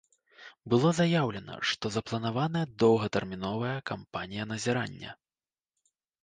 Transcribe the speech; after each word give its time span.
Было 0.73 0.87
заяўлена, 0.99 1.57
што 1.71 1.91
запланаваная 1.97 2.63
доўгатэрміновая 2.85 3.75
кампанія 3.91 4.43
назірання. 4.53 5.11